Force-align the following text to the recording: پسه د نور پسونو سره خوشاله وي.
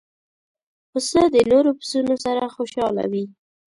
پسه 0.91 1.21
د 1.33 1.35
نور 1.51 1.65
پسونو 1.79 2.15
سره 2.25 2.43
خوشاله 2.55 3.03
وي. 3.11 3.25